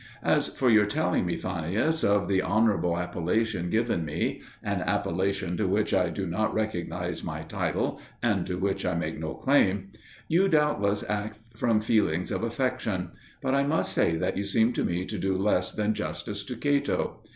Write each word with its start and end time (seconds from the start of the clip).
As 0.23 0.47
for 0.47 0.71
your 0.71 0.87
telling 0.87 1.27
me, 1.27 1.35
Fannius, 1.37 2.03
of 2.03 2.27
the 2.27 2.41
honourable 2.41 2.97
appellation 2.97 3.69
given 3.69 4.03
me 4.03 4.41
(an 4.63 4.81
appellation 4.81 5.55
to 5.57 5.67
which 5.67 5.93
I 5.93 6.09
do 6.09 6.25
not 6.25 6.55
recognise 6.55 7.23
my 7.23 7.43
title, 7.43 8.01
and 8.23 8.43
to 8.47 8.57
which 8.57 8.83
I 8.83 8.95
make 8.95 9.19
no 9.19 9.35
claim), 9.35 9.91
you 10.27 10.47
doubtless 10.47 11.03
act 11.07 11.37
from 11.55 11.81
feelings 11.81 12.31
of 12.31 12.41
affection; 12.41 13.11
but 13.43 13.53
I 13.53 13.61
must 13.63 13.93
say 13.93 14.15
that 14.15 14.37
you 14.37 14.43
seem 14.43 14.73
to 14.73 14.83
me 14.83 15.05
to 15.05 15.19
do 15.19 15.37
less 15.37 15.71
than 15.71 15.93
justice 15.93 16.43
to 16.45 16.55
Cato. 16.57 17.21